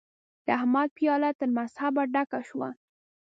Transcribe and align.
د 0.45 0.47
احمد 0.59 0.89
پياله 0.97 1.29
تر 1.39 1.49
مذهبه 1.57 2.03
ډکه 2.13 2.39
شوه. 2.49 2.69